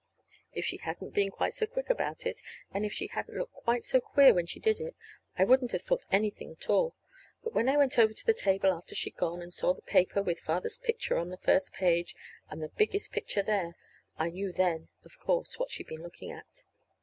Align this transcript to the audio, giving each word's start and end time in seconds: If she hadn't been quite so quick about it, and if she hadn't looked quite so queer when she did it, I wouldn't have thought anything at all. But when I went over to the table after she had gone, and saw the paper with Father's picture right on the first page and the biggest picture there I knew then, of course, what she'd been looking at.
If 0.51 0.65
she 0.65 0.77
hadn't 0.77 1.11
been 1.13 1.29
quite 1.29 1.53
so 1.53 1.67
quick 1.67 1.87
about 1.91 2.25
it, 2.25 2.41
and 2.71 2.83
if 2.83 2.91
she 2.91 3.05
hadn't 3.05 3.37
looked 3.37 3.53
quite 3.53 3.83
so 3.83 3.99
queer 4.01 4.33
when 4.33 4.47
she 4.47 4.59
did 4.59 4.79
it, 4.79 4.95
I 5.37 5.43
wouldn't 5.43 5.73
have 5.73 5.83
thought 5.83 6.07
anything 6.11 6.49
at 6.51 6.71
all. 6.71 6.95
But 7.43 7.53
when 7.53 7.69
I 7.69 7.77
went 7.77 7.99
over 7.99 8.11
to 8.11 8.25
the 8.25 8.33
table 8.33 8.71
after 8.73 8.95
she 8.95 9.11
had 9.11 9.17
gone, 9.17 9.43
and 9.43 9.53
saw 9.53 9.75
the 9.75 9.83
paper 9.83 10.23
with 10.23 10.39
Father's 10.39 10.79
picture 10.79 11.13
right 11.13 11.21
on 11.21 11.29
the 11.29 11.37
first 11.37 11.71
page 11.73 12.15
and 12.49 12.63
the 12.63 12.69
biggest 12.69 13.11
picture 13.11 13.43
there 13.43 13.75
I 14.17 14.31
knew 14.31 14.51
then, 14.51 14.87
of 15.05 15.19
course, 15.19 15.59
what 15.59 15.69
she'd 15.69 15.85
been 15.85 16.01
looking 16.01 16.31
at. 16.31 16.63